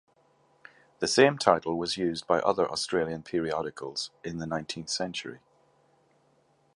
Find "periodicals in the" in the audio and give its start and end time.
3.21-4.47